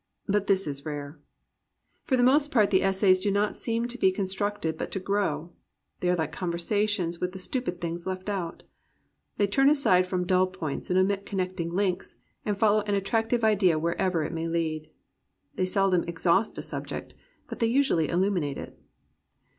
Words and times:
But 0.25 0.47
this 0.47 0.65
is 0.65 0.83
rare. 0.83 1.19
For 2.05 2.17
the 2.17 2.23
most 2.23 2.51
part 2.51 2.71
the 2.71 2.81
essays 2.81 3.19
do 3.19 3.29
not 3.29 3.55
seem 3.55 3.87
to 3.87 3.99
be 3.99 4.11
con 4.11 4.25
structed 4.25 4.75
but 4.75 4.89
to 4.93 4.99
grow. 4.99 5.51
They 5.99 6.09
are 6.09 6.15
Hke 6.17 6.31
conversations 6.31 7.19
with 7.21 7.33
the 7.33 7.37
stupid 7.37 7.79
things 7.79 8.07
left 8.07 8.27
out. 8.27 8.63
They 9.37 9.45
turn 9.45 9.69
aside 9.69 10.07
from 10.07 10.25
dull 10.25 10.47
points, 10.47 10.89
and 10.89 10.97
omit 10.97 11.27
connecting 11.27 11.71
links, 11.75 12.17
and 12.43 12.57
follow 12.57 12.81
an 12.87 12.95
attractive 12.95 13.43
idea 13.43 13.77
wherever 13.77 14.23
it 14.23 14.33
may 14.33 14.47
lead. 14.47 14.89
They 15.53 15.67
seldom 15.67 16.03
exhaust 16.07 16.57
a 16.57 16.63
subject, 16.63 17.13
but 17.47 17.59
they 17.59 17.67
usually 17.67 18.09
illuminate 18.09 18.57
it. 18.57 18.81